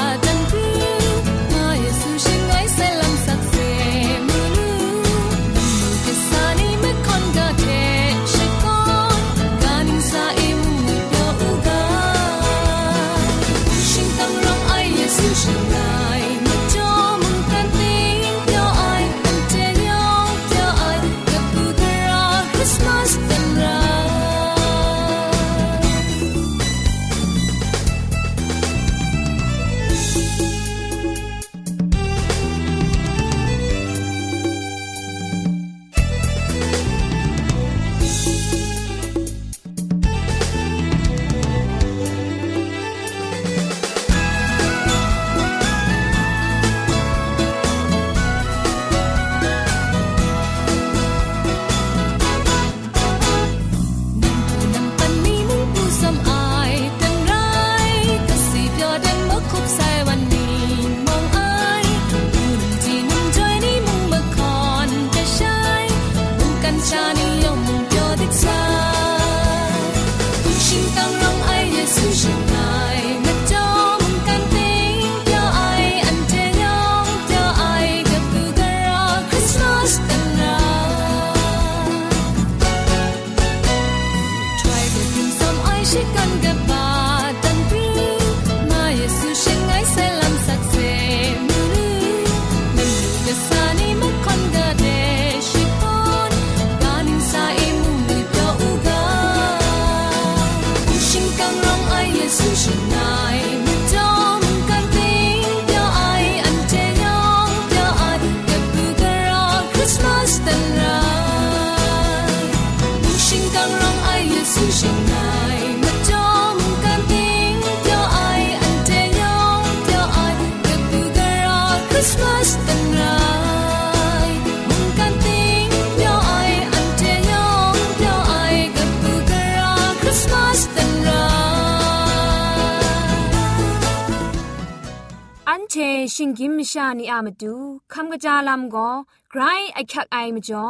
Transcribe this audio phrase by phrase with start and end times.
[136.25, 137.55] ชิงกิมชานีอามาดู
[137.93, 138.89] คำกระจาลำก็
[139.31, 139.41] ไกร
[139.73, 140.65] ไอคักไอมาจ่อ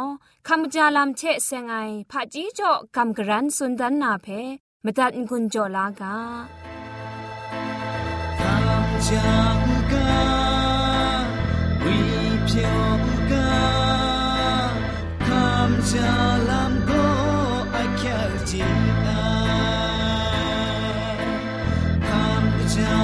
[0.46, 1.74] คำกระจาลำเชะเซงไอ
[2.10, 4.26] ผาจีจ่อคำกระรันสุนดันนาเพ
[4.84, 6.16] มตัดกุญจ่อลากา
[8.38, 9.28] คำจา
[9.92, 10.14] กา
[11.84, 11.98] วิ
[12.44, 13.00] เพียว
[13.30, 13.50] กา
[15.26, 16.10] คำจา
[16.48, 17.04] ลำก็
[17.72, 18.60] ไอคักจี
[19.06, 19.22] อา
[22.08, 23.03] คำจา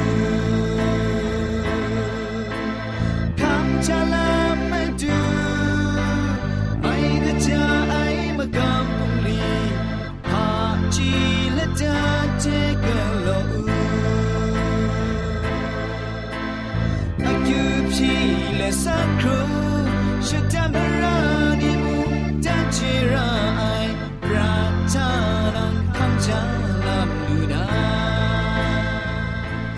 [26.12, 26.40] ำจา
[26.86, 27.64] ลาลูนา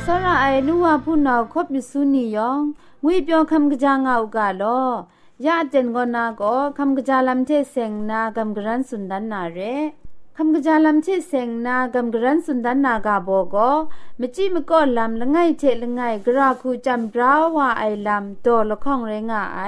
[0.05, 2.61] สระไอนัวผู้นาคบมิสุนียอง
[3.05, 4.81] งွေပြောคำกะจางเอากาลอ
[5.47, 9.59] ยาเจนกอนาก็คำกะจาลัมเทเซงนากำกรันสุนดันนาเร
[10.37, 13.71] คำกะจาลัมเทเซงนากำกรันสุนดันนากาโบก็
[14.21, 19.61] มจิมก็ลัมละไงเทละไงกราคูจำราวาไอลัมโตละข้องเรงาไอ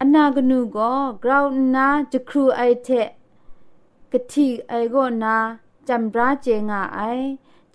[0.00, 1.44] อนากนูก็กราว
[1.74, 2.88] นาจะครูไอเท
[4.12, 5.36] กะทิไอก็นา
[5.88, 7.00] จำราเจงาไอ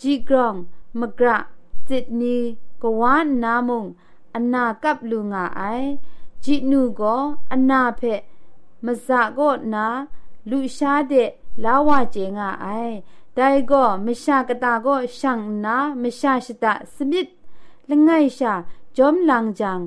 [0.01, 0.55] จีกรอง
[0.99, 1.37] มกระ
[1.89, 2.37] จิตนี
[2.81, 3.85] กวานนามุง
[4.35, 5.61] อนากับลุงาไอ
[6.43, 7.15] จินูก็
[7.51, 8.01] อนาเพ
[8.85, 9.85] มสะก็นา
[10.49, 11.29] လူရှားတဲ့
[11.64, 12.66] ลาวะเจงาไอ
[13.34, 17.26] ได้ก็มชากตาก็ช่างนามชาชตะสมิด
[17.88, 18.52] ลงไงชา
[18.96, 19.80] จอมลังจัง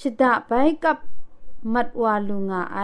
[0.00, 0.50] ชตะไป
[0.84, 0.98] กับ
[1.72, 2.78] มัดวาลุงาไอ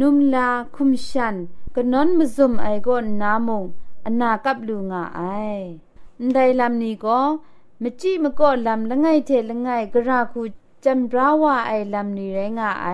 [0.00, 1.36] นุมลาคุมชัน
[1.74, 3.64] ก็นอนมซุมไอก็นามง
[4.04, 5.20] อนากับลุงาไอ
[6.34, 7.20] ได้ลำนี้ก็
[7.82, 10.42] มจีมก็ลำละไงเทละไงกระคู
[10.84, 12.86] จำราวาไอลำนี้ไรงาไอ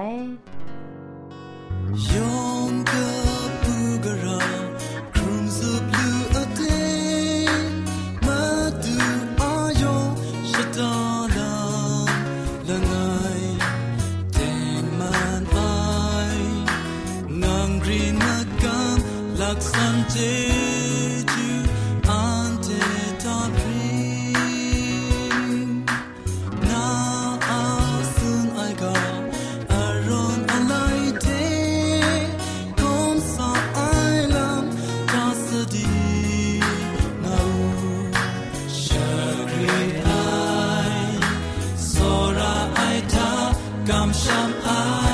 [43.85, 44.33] 刚相
[44.65, 45.12] 爱。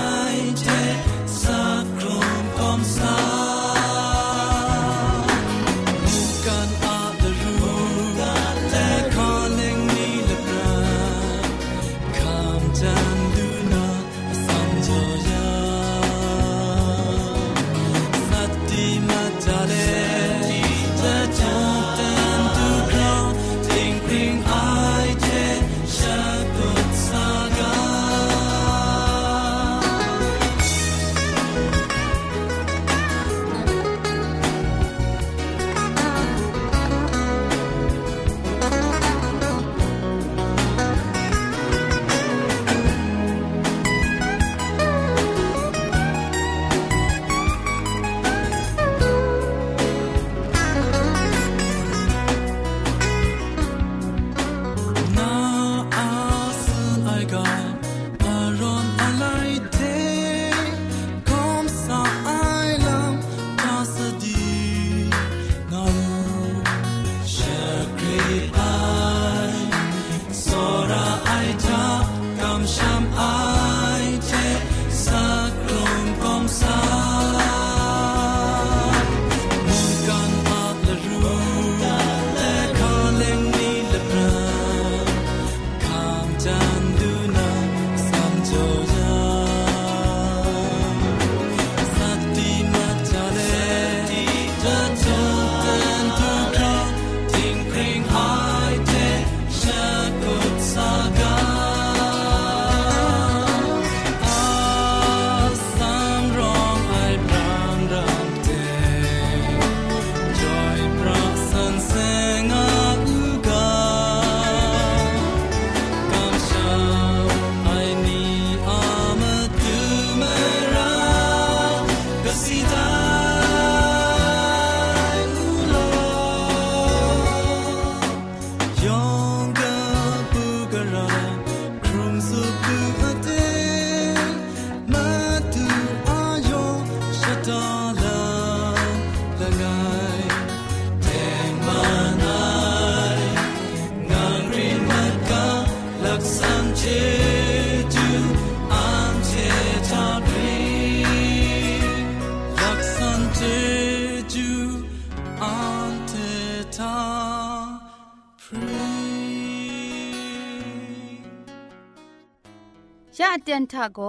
[163.20, 164.00] ยะเตียนทาโก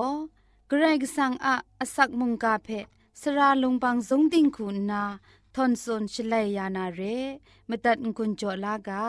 [0.68, 2.68] เกรกสังอะอสักมุงกาเพ
[3.22, 5.04] สระลงบางสงติงคุณนา
[5.56, 7.01] ทอนซนชลัยยานาเร
[7.70, 9.06] มตัดกุญจลากา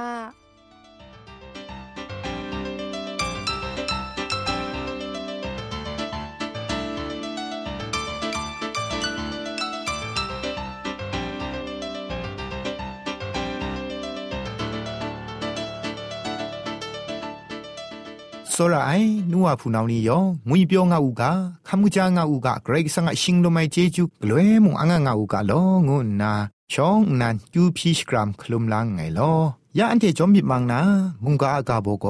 [18.60, 21.24] စောရအိုင်နူဝဖူနောင်နီယောငွေပြောငါဥက
[21.68, 26.34] ခမှုကြငါဥကဂရိတ်ဆန်ငါရှင်းလိုမိုင်ဂျေဂျူဂလွဲမှုအငါငါဥကလောငုနာ
[26.74, 29.34] ชองนันยูพีชกรัมคลุมลังไงลอ
[29.78, 30.82] ยาอันเทจอมบิมังนา
[31.24, 32.08] มุงกาอากาโบโก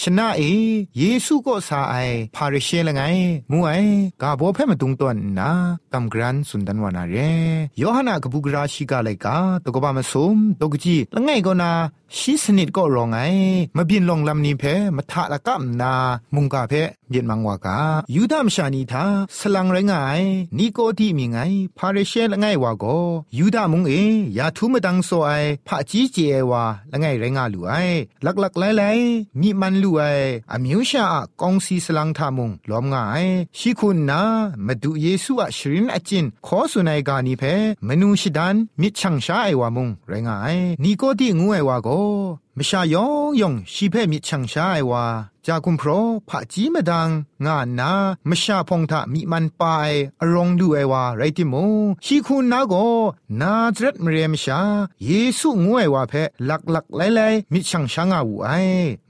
[0.00, 0.42] ชนะเอ
[0.98, 1.94] เยซูก็สาไอ
[2.34, 3.02] พาริเชลไง
[3.50, 3.70] มูไอ
[4.22, 5.50] กาโบเพ่มาตุงตวนนา
[5.92, 7.16] กัมกรันสุนดันวานาเร
[7.80, 11.70] ยอหนากบุกราชิกาไลกาตกบามาสมตกจีละไงก็นา
[12.16, 13.16] ชีสนิดก็รองไง
[13.76, 14.64] มาบินลงลำนี้เพ
[14.96, 15.92] มาทะละกัมนา
[16.34, 16.72] มุงกาเพ
[17.12, 17.78] เยนมังวากา
[18.14, 19.04] ยูดามชานีทา
[19.38, 20.20] สลังไรงาย
[20.58, 21.38] นี่ก็ที่มีไง
[21.78, 22.84] พาเรเชละไงวาโก
[23.38, 23.92] ยูดามุงเอ
[24.38, 25.30] ยาทุมดังโซไอ
[25.66, 26.16] พะจีเจ
[26.50, 27.72] วาละไงไรงาลูไอ
[28.24, 28.82] ลักลักไลไล
[29.40, 30.02] มีมันลูไอ
[30.52, 31.04] อมิวชา
[31.40, 33.24] กองซีสลังทามุงลอมงาย
[33.58, 34.22] ชิคุณนา
[34.66, 37.42] มาดูเยซูอะชรินอจินขอสุนัยกานีเพ
[37.86, 41.88] มนูชิดันมิชังชาไอวามุงไรงายนี่ก็ที่งูไอวาโก
[42.58, 45.04] มชายองยองชีเพมิชังชาไอวา
[45.46, 45.88] จากุมพร
[46.28, 47.08] ผะจีมดัง
[47.46, 47.92] งานนา
[48.28, 49.90] มชาพงทะมีมันปาย
[50.20, 51.54] อรองดูไอว่าไรติโม
[52.04, 52.74] ชีคุณนาโก
[53.40, 54.60] นาจรัดมเรียมชา
[55.04, 56.12] เยซูงวยว่าเพ
[56.46, 57.20] หลักหลักไลไล
[57.52, 58.50] มิชังชางาวูไอ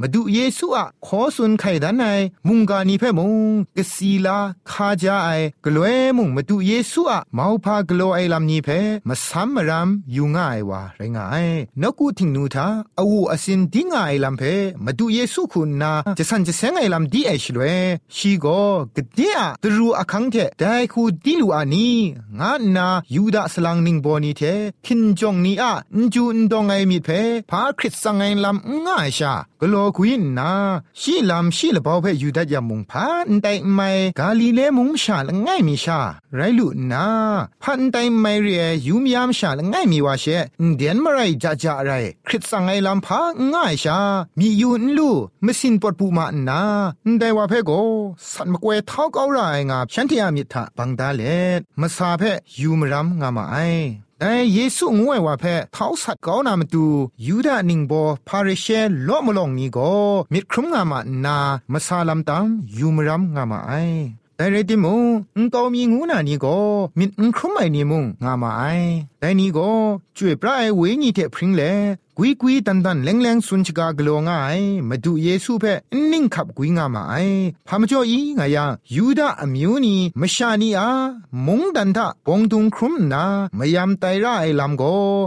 [0.00, 2.04] มาดูเยซูอะขอสุนไขดันไอ
[2.46, 3.32] มุงกานีเพมุง
[3.76, 4.38] กสีลา
[4.70, 5.30] คาจาไอ
[5.64, 8.68] กลวยมุงมาดูเยซูอะมาพากลัวไอลำนี้เพ
[9.08, 11.46] มาซัมมรามยูง่ายว่าไรงาย
[11.82, 12.66] นกูทิงนูทา
[12.98, 14.42] อวูอสินดิงไอลำเพ
[14.84, 17.62] มาดูเยซูคุณนาจะสันจะเสงไอลำดีไอชลเว
[18.16, 18.46] ชีโก
[18.96, 21.90] กเดียตรูอคังเทได้คูดิลูอานี
[22.40, 24.42] งานนายูดาสลังนิงบอนีเท
[24.86, 27.08] คินจงนีอะนจูนดองไอมีเพ
[27.50, 30.50] พาคริสสังไอลำง่ายชากโลกุยนนา
[31.00, 36.00] ชีลำชีละเบาเพยูดายามุงพานไดไม่กาลิเลมุงชาละง่ายมีชา
[36.36, 37.06] ไรลุนา
[37.62, 40.24] พันไดไม่เรียยูมยามชาละง่ายมีวาเช
[40.76, 41.90] เดียนมาไรจะจะไร
[42.26, 43.21] คริสสังไอลำพา
[43.54, 43.98] ง่ายชา
[44.38, 45.10] มียูนลู
[45.46, 46.62] มสินปดปูมานา
[47.18, 47.70] ได้ว่าเพโก
[48.32, 49.38] สันมกเวท้าเกาไร
[49.70, 51.22] งาฉันที่อามิทะบังดาเล
[51.80, 52.22] มาซาเพ
[52.60, 53.56] ยูมรำงามาไอ
[54.18, 55.44] แต่เยซูงวยว่าเพ
[55.76, 56.84] ท้าสัตว์ก้านามตู
[57.26, 57.92] ยูดานิงโบ
[58.28, 58.66] พาริเช
[59.08, 59.92] ลอมลองนี้ก็
[60.32, 61.36] มิครุมงามานา
[61.72, 62.44] มาซาลัมตัม
[62.78, 63.72] ยูมรำงามาไอ
[64.36, 65.04] แต่เรติมุง
[65.36, 66.56] อุตอมีงูนานี่ก็
[66.98, 68.62] มิดอุครุมไอนี่มุงงามาไอ
[69.18, 69.68] แต่นี่ก็
[70.16, 71.62] ช่วยปลายเวนี่เทพริงเล
[72.18, 75.72] กุยกุยตันตันแรงแรงสุนชกากลวง่ายมาดูเยซูเพ่
[76.10, 77.14] นิ่งขับกุยงามาไอ
[77.68, 78.64] พามจ่ออีงายา
[78.94, 80.88] ยูดาอมิวนีมชานีอา
[81.46, 83.24] มงดันทะปองตุงครุมนา
[83.58, 84.82] มยามไตระไอลำโก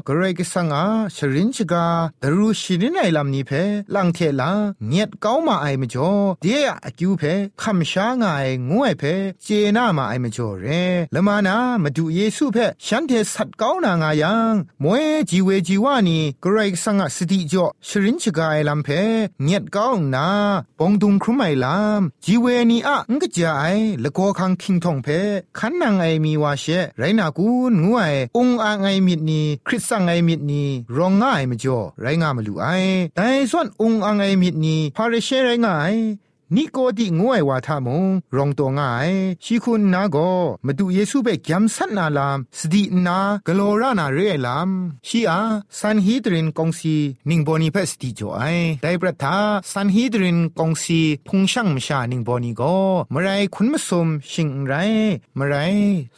[0.08, 1.86] กรกสังอาชรินชกา
[2.22, 3.64] ดรูชิรินไอลำนี้เพ่
[3.96, 4.52] ลังเทลา
[4.88, 6.12] เงียดเก้ามาไอมจ่อ
[6.42, 9.14] เดียอคิวเพ่คำช้างายงวยเพ่
[9.44, 10.66] เจนามาไอมจ่อเร
[11.14, 18.90] ละมานามาดูเยซูเพ่ฉันเทสัตเก้านางายังมวยจีเวจีวานีกรกสังสติจ่อชรินชกาไอลำเพ
[19.44, 20.28] เงียดก้าวนา
[20.80, 25.08] ปองดุงครุไมลำจีเวนีอะงกจายละโกคังคิงทองเพ
[25.58, 26.66] ขันนางไอมีวาเช
[26.98, 27.48] ไรนากู
[27.84, 30.64] งวยองอางไอมิดนีคริสสังไอมิดนี
[30.98, 32.66] รองง่ายมจ่อไรงามลูไอ
[33.16, 35.96] แต่ส่วนองอางไอมิดนีพาเรเชไรง่าย
[36.54, 38.04] นี่ก็ดีงวยว่าทามง
[38.38, 39.10] รองตัวง่าย
[39.44, 40.32] ชีคุณนาก็
[40.66, 44.70] มาดูเยซูเบกยำสันนาลามสตินากโลรานาเรลาม
[45.08, 45.40] ชีอา
[45.80, 46.96] ซันฮีดรินกงซี
[47.30, 48.42] นิงบอนีเพสติจ่อ
[48.84, 49.38] ได้ประทา
[49.72, 52.78] ซันฮีดรินกงซีพุงช่างมชานิงบอนีก็
[53.14, 54.74] มไรคุณมสมชิงไร
[55.38, 55.56] มไร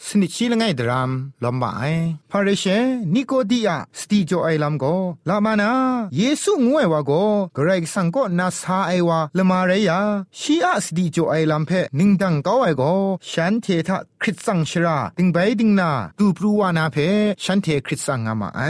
[0.06, 1.10] สนิชีละไงดราม
[1.44, 1.92] ลอมบาย
[2.32, 2.66] พาเรเช
[3.14, 4.96] นิโกดีอาสติจ่อลามก็
[5.30, 5.72] ลามานา
[6.18, 7.24] เยซูงวยว่าก็
[7.56, 9.92] กรกสังก็นาซาไอว่าละมาเรีย
[10.40, 12.84] ชีอาสดีจ่อไอลำเพนิงดังก้าวไอโก
[13.32, 16.98] ฉันเททะคริสสังชราดิงไปดิงนาตูปรูวานาเพ
[17.44, 18.62] ฉันเทคริสสังงามาไอ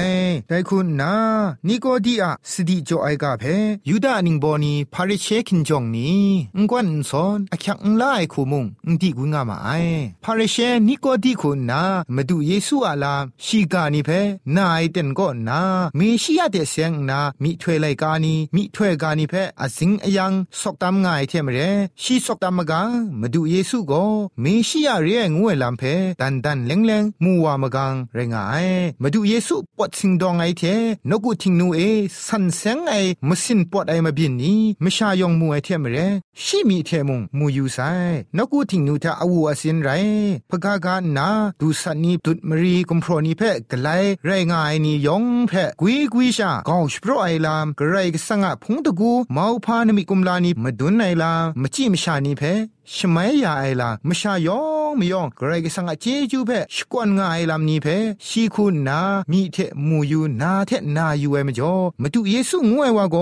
[0.48, 1.14] แต่คุณนา
[1.68, 3.44] นิโกดีอาสดีจ่อไอกาเพ
[3.90, 6.10] ยูดานิงบอนีพาริเชคินจงนี
[6.58, 9.70] งกวนซอนอคักงลายคูมุงงดีกุงามาไอ
[10.24, 11.82] พาริเชนิโกดีคุณนา
[12.16, 14.10] มาดูเยซูอาลาชีกานิเพ
[14.56, 15.60] นาไอเต็นก็นา
[15.96, 21.60] เมชิยาเดเซงนามิถวยไลกานีมิถวยกานิเพอสิงอยังสกตามง่ายเทมเร
[22.02, 22.82] ชีสกตามกา
[23.22, 24.04] มาดูเยซูก็
[24.42, 25.84] เมชิยาเรียงวยลำเพ
[26.22, 28.36] ดันดันเลงเลงมัวมกังเรงไง
[29.02, 30.64] มาดูเยซูปวดสิงดองไอเท
[31.10, 31.80] นกุทิงนูเอ
[32.28, 32.94] สันเซงไอ
[33.28, 35.98] มสินปวดไอมาบินนี้มชายองมัวไอเทมเร
[36.44, 37.80] ชิมีเทมุงมูยูไซ
[38.38, 39.90] นกุทิงนูทาอวูอสินไร
[40.50, 41.28] พกากานา
[41.60, 43.42] ดูสันนีตุดมรีกุมพรนีเพ
[43.72, 43.88] กไล
[44.26, 45.52] ไรงายนียองเพ
[45.82, 51.27] กุยกุยชากองสโปรไอลามกระไรกสังะพงตะกูมาพานมิกุมลานีมาดุนไอลา
[51.62, 52.44] มจิมชานีเพ
[52.98, 57.88] ชมัยยาไอลามชายอง มยองกระไรกสังะเจจูเพชกวนงาไอลามนีเพ
[58.28, 59.00] ชีคุณนา
[59.32, 63.18] มีเทมูยูนาเทนายูเอมจ่อมาดูเยซูงวยวาโก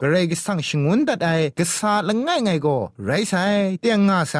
[0.00, 2.68] กระไรกสังชงวนตัดไอกษาละง่ายไงโก
[3.04, 3.34] ไรไซ
[3.80, 4.34] เตียงงาไซ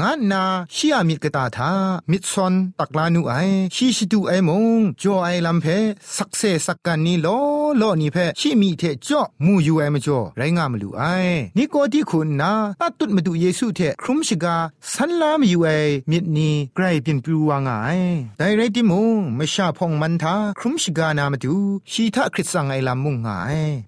[0.00, 0.42] งานนา
[0.74, 1.72] ชียมิกตาทา
[2.10, 3.34] มิดซอนตักลานูไอ
[3.74, 5.66] ชีชิตูไอมงจ่อไอลำเพ
[6.16, 7.28] สักเซสักกันนีโล
[7.78, 11.02] โลนีเพชีมีเทจ่อมูยูไอมจ่อไรงามลูไอ
[11.56, 14.56] นี่ก็ที่คุณนาตัดตุดมาดูเยซูเทครุมชิกา
[14.92, 15.68] สันลามยูไอ
[16.12, 17.88] มิดนีไกรเปลี่ยนปลูวางไอ
[18.38, 21.56] แต่ไรติมงไม่ชาพองมันทาครุมชิกานามาดู
[21.92, 23.28] ชีทาคริสสังไอลำมุงไง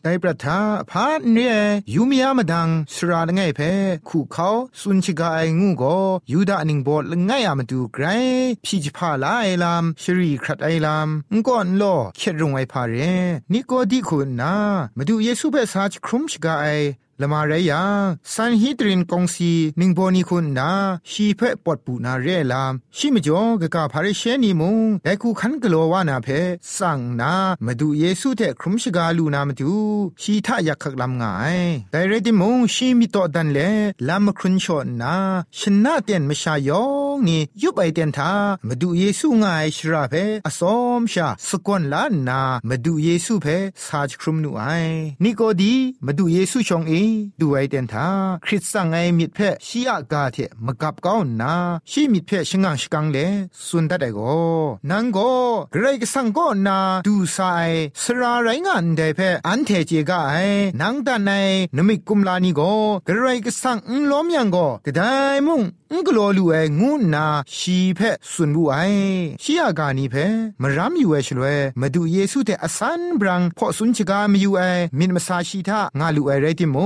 [0.03, 0.59] แต่ประทา
[0.91, 1.39] พาเน
[1.95, 3.61] ยูมียามดังสระละไงเพ
[4.09, 4.49] คู่เขา
[4.81, 5.99] สุนชิกาไองูก็
[6.33, 8.05] ยูดานิงบอดละไงอามาดูไกร
[8.65, 11.83] พี่จิพาลาไอลำชรีครัดไอลำงก่อนโล
[12.17, 12.95] เข็ดรงไอพาเร
[13.53, 14.55] นี่ก็ดีคุณนะ
[14.97, 16.67] มาดูเยซูเปสาจครุมชิกาไอ
[17.21, 17.73] ละมาเรีย
[18.35, 20.71] สันฮิตรินกงซีนิงโบนีคุณนา
[21.11, 26.29] ชีเพปอดปูนาเรลามชิมจ่อกะกะพาริเชนีมุงแต่คูขันกลัววานาเพ
[26.77, 27.33] สั่งนา
[27.65, 29.75] มาดูเยซูเทครุมชกาลูนามาดู
[30.23, 31.59] ชีทะยักขักลำงาย
[31.91, 33.59] แต่เรติมุงชีมิโตดันเล
[34.09, 35.17] ลามครุนชนนา
[35.59, 38.33] ชนะเตียนมชายองนี่ยุบไอเตียนทา
[38.69, 40.15] มาดูเยซูงายชราเพ
[40.47, 43.47] อสอมชาสกอนลานนามาดูเยซูเพ
[43.85, 44.63] สาจครุมนูไอ
[45.25, 45.75] นี่ก็ดี
[46.07, 46.95] มาดูเยซูชองเอ
[47.41, 48.09] ดูไอเดนทา
[48.45, 51.55] คริสสังไอมิดเพชียากาเทมกับก้าวนา
[51.91, 53.19] ชีมิดเพชงังชกังเล
[53.67, 54.21] สุนดัดไอโก
[54.91, 55.19] นังโก
[55.73, 57.39] เกรกสังโกนาดูไซ
[58.03, 60.35] สราไรงานเดเพอันเทเจกาไอ
[60.81, 61.31] นังดันไอ
[61.77, 62.61] นมิกุมลานีโก
[63.07, 65.01] เกรกสังอุล้อมยังโกกระได
[65.47, 68.01] มุงอุกลลูเองูนาชีเพ
[68.33, 68.77] สุนบุไอ
[69.43, 70.15] ชียากานีเพ
[70.63, 71.45] มรามอยู่เอชลเว
[71.81, 74.61] มาดูเยซูเตอสันบรังพอสุนชกามีอยู่เอ
[74.99, 76.77] มินมาซาชีทางาลูเอเรติโม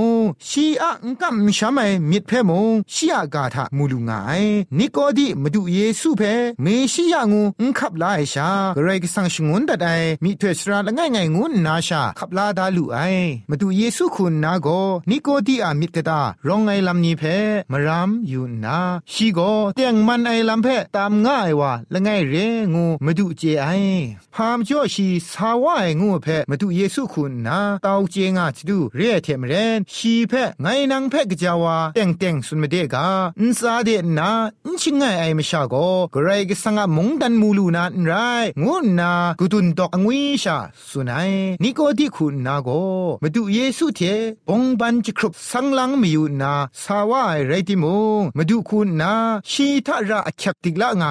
[0.47, 4.43] ชีอะงกัมชามไอมิดเพมงชียากาทามูลูงาย
[4.77, 6.21] นิโกดีมาดูเยซูเพ
[6.61, 9.87] เมชียางูอุคับลาไอชากรกสังชงวนดัดไอ
[10.23, 12.97] มิเทสราละง่ายง่ายงูนาชาขับลาดาลูไอ
[13.49, 14.67] มาดูเยซูคุณนาโก
[15.09, 17.23] นิโกดีอามิดกตารองไอลำนี้เพ
[17.71, 18.77] มรามอยู่นา
[19.13, 19.39] ชีโก
[19.75, 22.35] เตียงมันไอลำเพตามง่ายว่าละง่ายเร
[22.73, 23.67] งูมาดูเจไอ
[24.35, 33.07] พามจ่อชีสาวไองูเพมาดูเยซูคุณนาตาวเจงาจดูเรียเทมเรนชีเพไงนางเพกจาวาเต็งเต็งสุนมาเดกา
[33.39, 34.29] อินซาเดนา
[34.65, 35.75] อินชิงไงไอมชาโก
[36.13, 38.11] กรายกสังะมงดันมูลูนาไร
[38.65, 40.57] งูนากุตุนตอกงวิชา
[40.89, 41.31] สุนัย
[41.63, 42.69] นิโกติคุณนาโก
[43.23, 43.99] มาดูเยซูเท
[44.47, 47.85] บงบันจิครุบสังลังมีอยู่นาสาวาไรติม
[48.19, 49.13] งมาดูคุณนา
[49.51, 51.03] ชีทาระอักติกละไง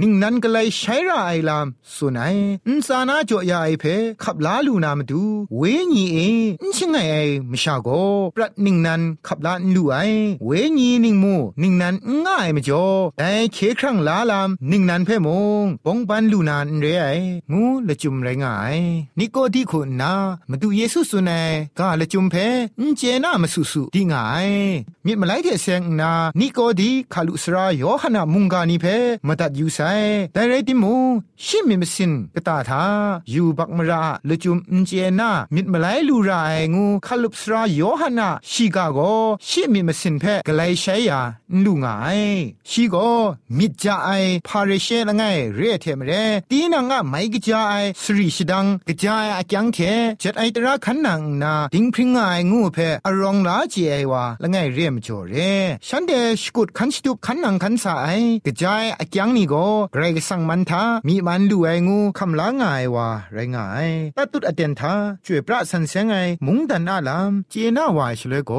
[0.00, 2.36] นิ่งนั้นก็เลยใช้ระไอลามสุนัย
[2.68, 3.84] อินซานาจ่อยาไอเพ
[4.22, 5.22] ขับลาลูนามาดู
[5.56, 6.18] เวญีเอ
[6.62, 7.14] อินชิงไงไอ
[7.50, 7.88] มชาโก
[8.36, 9.96] ปรัดนิ่งนั้นขับลานลูไอ
[10.44, 11.94] เวญีนิ่งมูนิ่งนั้น
[12.26, 12.86] ง่ายมจ่อ
[13.18, 15.28] แต่เคครั้งลาลามนิ่งนั้นเพ่ม
[15.64, 17.06] งปองปันลูนานเรไอ
[17.52, 18.76] งูละจุมไรง่าย
[19.18, 20.12] นิโกดีคุณนา
[20.50, 22.34] มาดูเยซูสุนัยกาละจุมเพ
[22.80, 24.48] อินเจนามาสุสุดีง่าย
[25.06, 28.86] มิดมาไลเทเซงนานิโกดีคาลุสราโยหนามุงกานีเพ
[29.26, 29.80] มาตัดยูไซ
[30.32, 30.94] แต่ไรติมู
[31.44, 32.84] ชิมิมสินกตาทา
[33.30, 38.98] อยู่บักมราละจุมนเจนามิดมาไลลูราไองูคาลุสราโยหนาชีกาโก
[39.48, 41.20] ชิมิมสินเพกไลใช้ยา
[41.64, 42.20] ลูงาย
[42.70, 42.96] ชีโก
[43.58, 44.10] มิดจาไอ
[44.46, 45.22] พาเรเชละไง
[45.56, 46.12] เรเทมเร
[46.50, 49.78] ตีนังอะไมกจาไอสรีชดังกจาไอจังเท
[50.22, 55.34] จัดไอตระขันนังนาดิงพริงไองูเพอรองลาเจไอวาละไงเรียมจ่อเร
[55.88, 58.08] ฉันเดชกุดขันชิตุขันนังขันสาไอ
[58.46, 59.54] กจายอจังนี่โก
[59.92, 62.64] เกรกสังมันทามีมันดูไองูคำลางไง
[62.94, 68.52] วาไรงายตัดตุดอเดนทาช่วยพระสันเสงไอมุงดันอาลามเจน่าวายชเลโก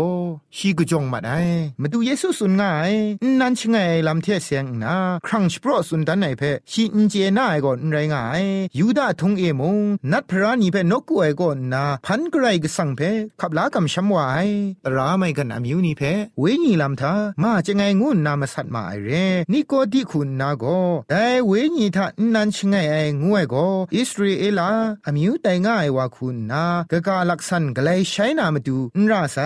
[0.58, 1.39] ชีกจงมาได้
[1.82, 2.91] มาดูเยซูสุนง่าย
[3.39, 4.95] นั่นชงไงลำเทเสียงนา
[5.26, 8.43] ครั้งสปรสุนดันไหนเพชีอินเจน่าไอก่อนไรง่าย
[8.80, 9.78] ยูดาทงเอมง
[10.12, 13.02] นัดพระนีเพนกกูไอก่อนนาพันกรกสังเพ
[13.41, 14.48] ขับลากำชำวาย
[14.86, 16.02] ตราไม่กันอามิวนี่เพ
[16.39, 19.10] เวญีลำทามาจะไงงูนามาสัตมาไอเร
[19.52, 20.65] นิโกดิคุณนาโก
[21.10, 23.56] แต่เวญีทะนันชงไงไองวยโก
[23.95, 24.69] อิสราเอลา
[25.06, 29.38] อมิวแต่ง่ายว่าคุณนากะกาลักษันกะไลใช้นามาดูนราไซ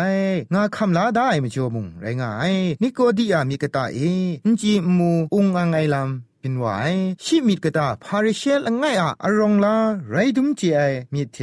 [0.54, 4.00] งาคำลาได้มจ่อมุงไรงายนิโกดิอามีกะตาเอ
[4.46, 6.66] อินจีมูอุงอังไงลำ ป็นไหว
[7.24, 9.76] ชิมิดกตาพาริเชลง่ายอะอารองลา
[10.10, 10.82] ไรดุมเจไอ
[11.14, 11.38] มิดเท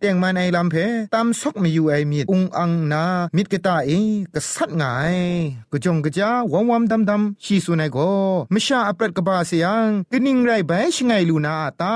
[0.00, 0.74] เตียงมันไอลำเพ
[1.14, 3.04] ตามซอกมีอยู่ไอมิดอุงอังนา
[3.36, 3.90] มิดกตาเอ
[4.34, 5.16] กษัดง่าย
[5.72, 7.98] กจงกจ้าวอมวมดำดำชีสุนัยโก
[8.54, 11.94] มชาอัปรกบาเสียงกนิ่งไรใบชงไงลูนาตา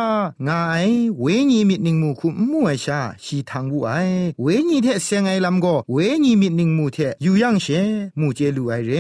[0.49, 0.89] งาย
[1.21, 3.93] เวญีมิดนิงมูคุมัวชาชีทางวูไอ
[4.43, 7.67] เวญีเทเสียงไอลำโกเวญีมิดนิงมูเทอยู่ยังเช
[8.21, 8.93] มูเจลูไอเร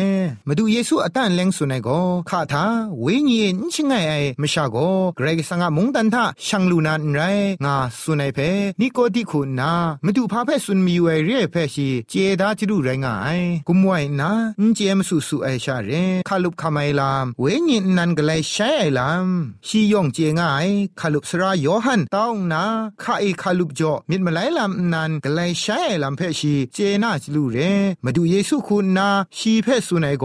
[0.46, 1.88] มาดูเยซูอตันเลงสุนัยโก
[2.28, 2.64] ข้าทา
[3.02, 4.76] เวญีนชิงไงไอมชาโก
[5.16, 7.20] เกรกสังะมงตันทะช่างลูนันไร
[7.64, 8.38] งาสุนัยเพ
[8.80, 9.72] นิโกติคุณนา
[10.04, 14.30] มาดูพาเพสุนมีเวเรเพชีเจดาจิรุไรงายกุมวยนา
[14.60, 15.90] อินเจมสุสุไอชาเร
[16.28, 19.28] คาลุบคาไมลามเวญินนันกไลใช้ไอลาม
[19.66, 20.68] ชียองเจงาย
[21.00, 22.62] คาลุบสระโยฮันตองนา
[23.02, 27.58] คาไอคาลุบจ่อมิดมาไลลามนันกไลใช้ไอลามเพชีเจนาจิลุเร
[28.04, 30.24] มาดูเยซูคุณนาชีเพสุนัยโก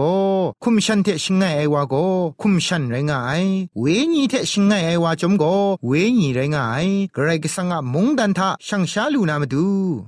[0.62, 1.94] คุมชันเทชิงไงไอวาโก
[2.40, 3.40] คุมชันไรงาย
[3.80, 5.44] เวญีเทชิงไงไอวาจมโก
[5.86, 9.66] เวญีไรงายกระไรกสังะมงดันทะช่างชาลูนามาดู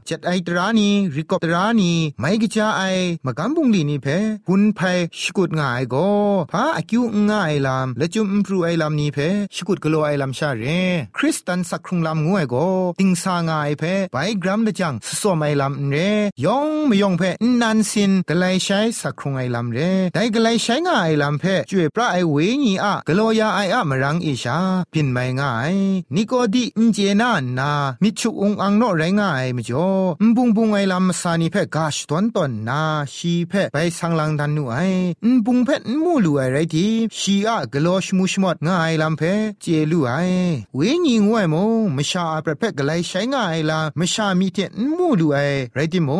[0.08, 2.82] จัดไอตรานีริกอบตรานีไม่กจาไอ
[3.24, 4.06] มากำบุงลีนี่เพ
[4.48, 4.80] หุนไพ
[5.18, 5.96] ชกุดง่ายโก
[6.52, 9.18] พาอคิวง่ายลามและจุมพรูไอลามนี่เพ
[9.54, 10.64] ชกุดกโลไอลามชาเร
[11.16, 12.54] คริสตันสักครุงลามงวยโก
[13.00, 15.96] ติงสาง่ายเพไปกรัมละจังสสอมไอลามเร
[16.44, 17.22] ยองไม่ยองเพ
[17.62, 19.78] นันสินกไลใช้สักครุงไอลามเร
[20.14, 24.58] ได้กไลใช้ง่ายลามเพจ่วยพระไอเวญีอะกโลยาไออะมรังอิชา
[24.92, 25.74] พินไม่ง่าย
[26.14, 27.70] นิโกดิอินเจนานา
[28.02, 29.88] มิชุองอังโนไรง่ายมจ่อ
[30.22, 32.82] มบุงบุงไอลำสานิเพกาชตอนตอนนา
[33.14, 34.76] ชีเพไปสังลังดันนูไอ
[35.34, 35.68] มบุงเพ
[36.02, 39.22] มูลูไอไรทีชีอะกโลชมุชมดง่ายลำเพ
[39.60, 40.12] เจลูไอ
[40.74, 41.54] เวญิงวยโม
[41.96, 44.58] มชาประเพกไลใช้ง่ายลามชามีเท
[44.96, 45.36] มูลูไอ
[45.74, 46.10] ไรติโม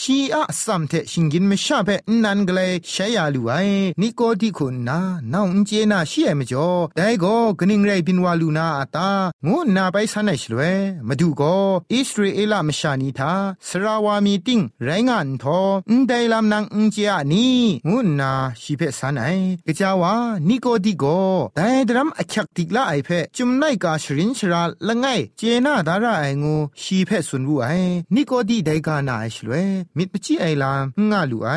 [0.00, 1.88] ชีอะสัมเทชิงกินมชาเพ
[2.24, 3.52] นันกไลใช้ยาลูไอ
[4.00, 4.98] นิโกดิคุณนา
[5.32, 9.10] น้องเจนาชีเอมจ่อแต่ก็กนิงไรบินวาลูนาอาตา
[9.46, 10.60] งูนาไปสันไอชลเว
[11.08, 11.56] มาดูก็
[11.92, 13.32] อิสราเอลมชานีทา
[13.68, 17.46] สราวามีติงไรงานทออุนไดลำนังอุนเจียนี
[17.88, 18.32] งูนา
[18.62, 19.26] ชีเพสันไอ
[19.66, 20.14] กจาวา
[20.48, 21.04] นิโกดิโก
[21.56, 25.06] แต่ดรัมอคักติกละไอเพจุมไนกาชรินชราละไง
[25.36, 27.66] เจนาดาราไองูชีเพสุนบุไอ
[28.14, 29.52] นิโกดีไดกานาไอชลเว
[29.96, 31.50] มิดปจิไอลามงาลูไอ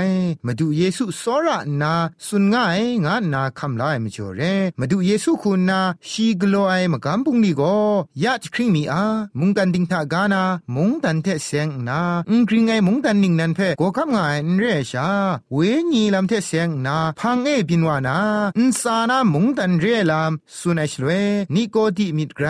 [0.46, 1.94] มาดูเยซูสอระนา
[2.28, 4.42] สุนง่ายงานาคำลายมจ่อเร
[4.80, 7.78] มาดูเยซูคุณนาชีกโลไอมากำปุงนี่ก็
[8.24, 9.04] ยะจคริงมีอา
[9.40, 10.44] มุงกันดิงทากานา
[10.76, 15.10] มุงตันเทเซงนาอุงกริงไอมุงตันนิงนันเพก็คับงายนเรชา
[15.54, 15.58] เว
[15.94, 18.18] ญีลำเทเซงนาพังเอบินวานา
[18.58, 21.10] อุนสานามุงตันเรลามสุนัยชลเว
[21.56, 22.48] นิโกดีมิดไกร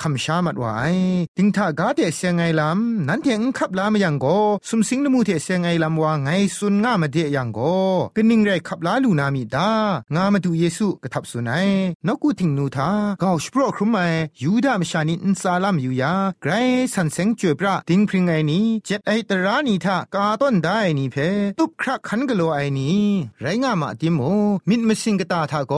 [0.00, 0.94] คำชามัดวาย
[1.36, 7.76] ดิงทากาเทเซงไอลำนันเทงคับลามยังก็สุมสิงนมูเทเซงไอลำว่าไงสุนง่ามาเดยังก็
[8.16, 9.70] กนิงไรคับลาลูนามีดา
[10.14, 11.68] งามาดูเยซูกระทับสุนัย
[12.06, 12.90] นกูทิงนูทา
[13.22, 13.98] ก้าสโปรครุมไอ
[14.42, 16.52] ยูดามชานินซาลามอยู่ยาไกร
[16.94, 21.16] สันเซงจวยพระดิงพริงไอนี้เจ็ดไอตรานีทากาต้นได้นี่เพ
[21.58, 23.04] ตุบครักขันกโลไอนี้
[23.40, 24.20] ไรงามาติโม
[24.68, 25.74] มิดมสิงกตาทาโก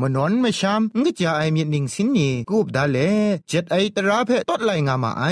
[0.00, 2.98] มนอนมชามงกจาไอมิดนิงสินนี่กูบดาเล
[3.48, 5.24] เจ็ดไอตราเพตดไลงามาไอ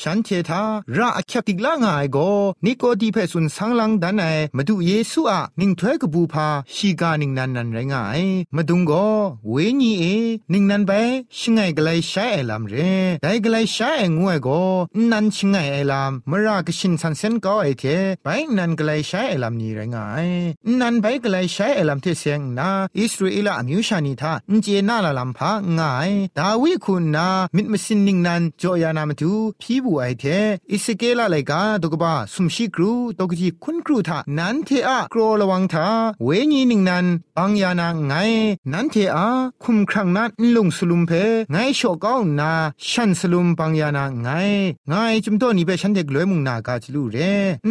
[0.00, 0.62] ฉันเททา
[0.96, 2.18] ระอคับติกลางไอโก
[2.64, 8.14] นิโกดีเพสุนสังลังดันไอมาดูเยซูอะนิงถวยกบูพาชีกานิงนันนันไรงาไอ
[8.56, 8.92] มาดุงโก
[9.50, 10.04] เวญีเอ
[10.52, 10.92] นิงนันไป
[11.38, 12.74] ชิงไงกไลใช้ไอลำเร
[13.22, 14.48] ได้กไลใช้ไองวยโก
[15.10, 17.84] นันชิงไงไอลำมรากชินสันเซนก็ไอเท
[18.24, 20.28] ไปนันกไลใช้ไอลำนี้ไรงาย
[20.80, 30.24] นันไปกไลใช้ไอลำเทเสียงนาอิสราเอลอมิวชานีทาเจนาลาลำพางาย ดาวิคุณนามิดมสินนิงนันจอยานามตูพีบูไอเท
[30.70, 35.86] อิสเกลาไลกาตกบ้าสุมชิกรูตกจีคุณครูทานันเทอะกรอระวังทา
[36.24, 38.12] เวญีนิงนันปังยานาไง
[38.72, 39.17] นันเทอะ
[39.62, 41.12] คุมครังนั้นลุงสลุมเพ
[41.52, 42.52] ไงโชก้าวนา
[42.88, 44.28] ฉันสลุมปังยานาไง
[44.88, 47.16] ไงจุมโตนี่เปฉันเด็กลวยมุงนากาจิลูเร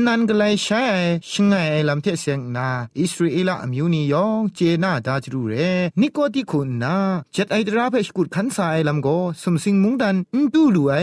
[0.05, 0.83] นันก็เลยใช้
[1.29, 1.53] ชิงไง
[1.87, 2.67] ลำเทเซงนา
[2.99, 5.53] อิสราเอลอมิวนียองเจนาดาจิลูเร
[6.01, 6.95] นิโกติคุณนา
[7.33, 9.07] เจ็ดไอตราเพชกุดขันสายลำโก
[9.41, 10.93] สมสิงมุงดันอุดูลูไอ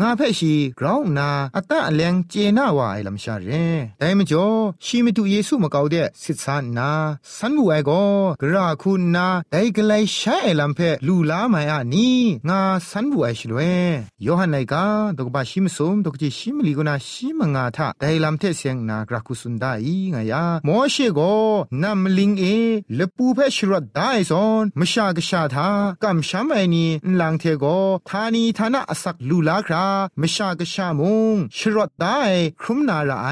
[0.00, 3.52] งาเพชีกราวนาอัตตะแลงเจนาวาไอลำชาเร
[3.98, 4.46] แต่มจ่อ
[4.84, 6.90] ชีมิตุเยซูมะกาวเดสิทธานา
[7.36, 7.90] สันบูไอโก
[8.40, 12.10] กราคุณนาไดกลัยใช้ลำเพลูลาไมอานี
[12.48, 13.60] งาสันบุไอชลเว
[14.26, 19.64] ยอหันไลกาตกบาชิมสมตกจิชิมลีกนาชิมงาทาไดลำเทเสียงนากราคุสุนได
[20.14, 21.20] งายาโมเชโก
[21.82, 22.44] นามลิงเอ
[22.98, 25.68] ลปูเพชรดไดซอนมชากชาทา
[26.02, 26.86] กัมชามไอนี
[27.20, 27.64] ลังเทโก
[28.08, 29.86] ทานีทานะอสักลูลาครา
[30.20, 32.06] มชากชามุงชรดได
[32.60, 33.28] ครุมนาราไอ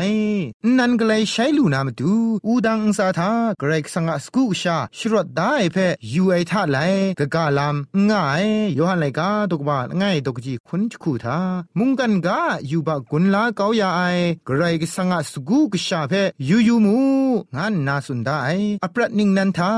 [0.78, 2.14] นันกลัยใช้ลูนามตู
[2.46, 5.76] อูดังสาทาเกรกสังกสกุชาชรดไดเพ
[6.12, 6.78] ยูไอท่าไล
[7.18, 7.76] กะกาลาม
[8.10, 8.44] ง่าย
[8.78, 11.38] ยอหันไลกาตกบาง่ายตกจีคุนจคูทา
[11.78, 14.02] มุงกันกาอยู่บะกุนลาเกาอยาไอ
[14.48, 16.12] กรกสังกสกุกชาเพ
[16.48, 16.98] ยูยูมู
[17.56, 18.30] งานนาสุนได
[18.82, 19.72] อปรัดนิงนันทา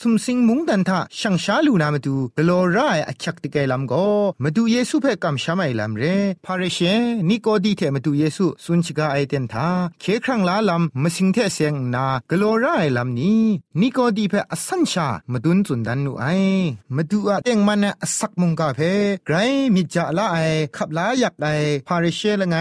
[0.00, 4.06] สุมสิงมุงดันทะช่างชาลูนามาดูกลอรายอักยักติเกลัมก็
[4.42, 6.04] มาดูเยซูเพ่กัมชาไมลัมเร
[6.44, 6.78] พาเรเช
[7.28, 9.68] นิโกดีเทมาดูเยซูสุนชิกาไอเตนทา
[10.00, 13.42] เคครั้งลาลัมมาสิงเทเสียงนากลอรายลัมนี้
[13.80, 16.24] นิโกดีเพ่อสัญชามาดุนจุนดันนูไอ
[16.96, 18.92] มาดูอะเต็งมันอสักมุงกาเพ่
[19.26, 19.36] ไกร
[19.74, 20.38] มิจาลาไอ
[20.76, 21.46] ขับลาอยากไอ
[21.86, 22.56] พาเรเชละไง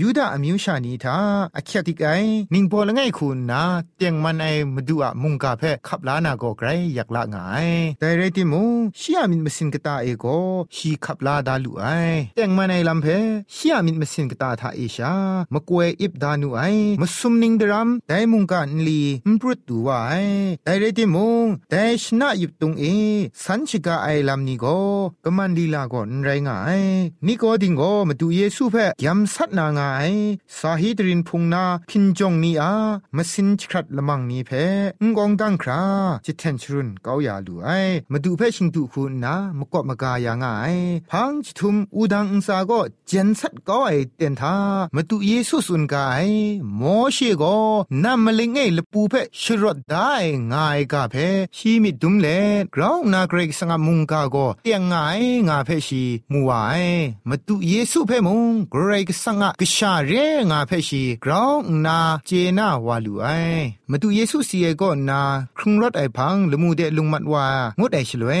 [0.00, 1.16] ยูดาอมิวชานีทา
[1.56, 2.08] อักยักติกไอ
[2.54, 3.62] นิงโปละไงคุณนา
[3.98, 7.68] เต็งมันไอมาดูอะมุงกาเพ่ขับลานาโกไกรอยากละงาย
[8.00, 8.62] แต่เรติมู
[9.00, 10.26] ชียมินมสินกตาเอโก
[10.74, 11.84] ชีขับลาดาลุไอ
[12.36, 13.06] แต่งมาในลำเพ
[13.54, 15.14] ชียมินมสินกตาทาเอชา
[15.54, 16.60] มะกวยอิบดานุไอ
[17.00, 20.12] มสุมนิงดรัมไดมุงกันลีมปรุดดูวไอ
[20.64, 21.28] แต่เรติมู
[21.70, 22.84] แต่ชนะยุบตุงเอ
[23.44, 24.66] สันชิกาไอลำนี้โก
[25.24, 26.82] กมันลีลาก่อนไรงาย
[27.26, 30.10] นี่ก็ดิงโกมาดูเยซูเพ่ยำสัตนางาย
[30.58, 32.72] สาฮิดรินพุงนาพินจงนี้อา
[33.16, 34.50] มสินชครัดละมังนี้เพ
[35.02, 35.82] งกองดังครา
[36.26, 37.68] จิตเทนชรุนก้ายาลูไอ
[38.12, 40.46] มาดูเพชิงดูคุณนะมกอมากายางไง
[41.10, 43.82] พังจิทุมอูดังอุสาก็เจนสัดก้อ
[44.16, 44.56] เตียนทา
[44.94, 46.28] มาดูเยซูสุนกาย
[46.76, 47.56] โมเชก็
[48.04, 50.12] นำมลิงเอลปูเพชรดได้
[50.52, 51.14] ง่ายกาเพ
[51.56, 52.26] ชีมิดุมเล
[52.74, 56.74] กราวนาเกรกสังมุงกาโกเตียงง่ายงาเพชีมัวไอ
[57.28, 60.12] มาดูเยซูเพมุงเกรกสังกชาเร
[60.50, 61.54] งาเพชีกราว
[61.86, 63.26] นาเจนาวาลูไอ
[63.92, 65.22] มาดูเยซูเสียก็นา
[65.58, 67.46] ครุงรถไอพังลมูเดลุงมัดว่า
[67.80, 68.32] งดไอชลเว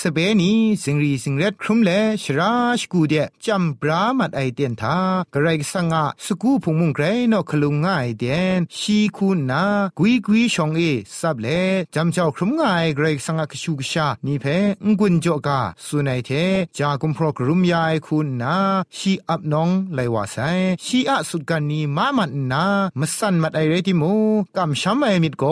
[0.00, 1.90] สเปนีสิงรีสิงเรดครุมเล
[2.22, 3.14] ชราชกูเด
[3.44, 4.98] จำบรามัดไอเดียนทา
[5.34, 9.62] กระไรสังะสกูพุงมุงไกรนอคลุงง่ายเดียนชีคูนา
[9.98, 10.80] กุยกุยชองเอ
[11.18, 11.46] ซับเล
[11.94, 14.44] จำเจ้าครุมง่ายกรสังะกชูกชานี่เพ
[14.86, 16.30] งกุนจอกาสุนัยเท
[16.78, 18.56] จากุมพรกรุมยายคุณนา
[18.96, 20.36] ชีอับน้องไลวาไซ
[20.84, 22.64] ชีอะสุดกันนีมามันนา
[23.00, 24.14] มสันมัดไอเรติมู
[24.58, 25.44] กำช้ำไอมิดโก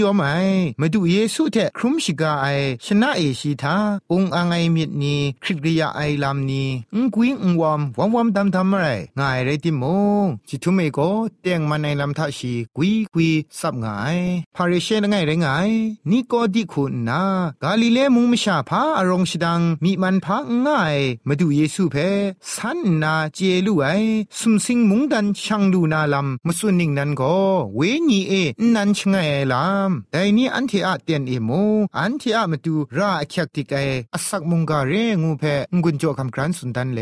[0.00, 0.28] ยอมไอ
[0.80, 2.46] มาดูเยซูเทครุมชิกาไอ
[2.84, 3.76] ชนะเอชีทา
[4.10, 6.64] องอังไอมิดนีคริกริยาไอลามนี
[6.96, 8.86] งกุยงวอมวอมวอมดำทำไร
[9.18, 9.84] ง่ายไรติม
[10.24, 10.98] งจิทุเมโก
[11.40, 14.18] เตียงมันในลำทัชีกุยกุยสับง่าย
[14.56, 15.70] พาริเชนง่ายไรง่าย
[16.10, 17.22] นี่ก็ดิคุณนา
[17.62, 20.96] กาลิเลมุงมชาพาอารมชดังมีมันพาง่าย
[21.28, 21.96] มาดูเยซูเพ
[22.54, 23.86] สันนาเจลูไอ
[24.38, 27.36] สุมสิงมุงดันช่างดูนาลำมาสุนิงนั้นก็
[27.76, 28.32] เวนีเอ
[28.76, 31.50] นันชงไอลำแต่นี้อันที่อาเตียนเอโม
[31.98, 33.78] อันที่อามาดูราอคักติกไอ
[34.14, 35.44] อสักมุงกาเรงูเพ
[35.82, 37.00] งุนโจคำครันสุนทันเล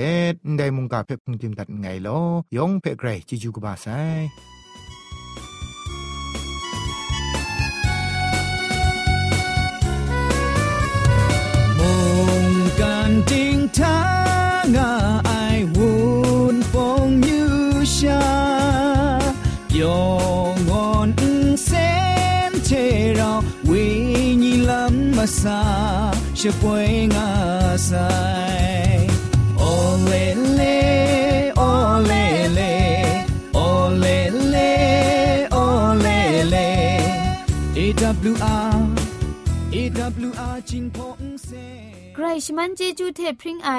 [0.58, 2.20] ได้มุงกาเพพุงติมตัดไงลอ
[2.56, 3.86] ยองเพไกรจิจูกบาไซ
[25.50, 27.28] mà xa sẽ quay ngã
[27.78, 29.08] sai
[29.58, 30.78] ô lê lê
[31.56, 32.72] ô lê lê
[33.52, 34.72] ô lê lê
[35.50, 36.68] ô lê lê
[37.76, 38.78] AWR
[39.74, 41.50] AWR จิงพงเซ
[42.14, 43.70] ใครชมันเจจูเทพริงไอ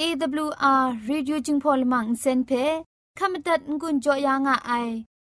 [0.00, 2.50] AWR Radio จึงพอลมังเซนเพ
[3.18, 4.72] ขามตัดงุนจอยางอไอ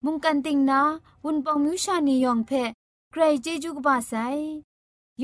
[0.04, 0.80] มุงกันติงนา
[1.24, 2.50] วุนปองมิวชานียองเพ
[3.10, 4.14] ใครเจจูกบาไซ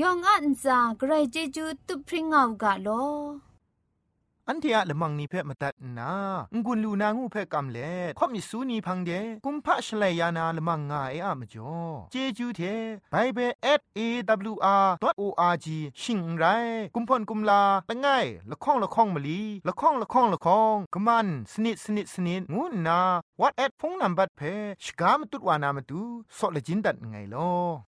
[0.01, 2.89] ยองอันซาใครเจจูตุพริงเอากาโล
[4.49, 6.11] อันที่อะละมังนิเพ่มาตัดนา
[6.65, 9.11] งุนลูนางูเพ่กำเล่ข่อมิสูนีพังเด
[9.45, 11.75] กุมพะชเลยานาละมังงาเออะมจ่อ
[12.11, 12.61] เจจูเท
[13.11, 13.51] ไบเบิล
[13.97, 15.67] @awr.org
[16.01, 16.45] ชิงไร
[16.95, 18.07] กุมพ่นกุมลาละไง
[18.51, 23.01] ละข้องละข้องมะลีละข้องละข้องละข้องกะมันสนิดสนิดสนิดงูนา
[23.39, 26.01] what at พงนัมบัดเพ่ชกามตุดวานามตุ
[26.37, 27.86] ซอเลจินดัดไงลอ